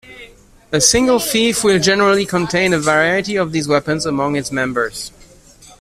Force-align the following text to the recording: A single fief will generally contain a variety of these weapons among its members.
A 0.71 0.81
single 0.81 1.19
fief 1.19 1.63
will 1.63 1.77
generally 1.77 2.25
contain 2.25 2.73
a 2.73 2.79
variety 2.79 3.35
of 3.35 3.51
these 3.51 3.67
weapons 3.67 4.03
among 4.03 4.35
its 4.35 4.51
members. 4.51 5.11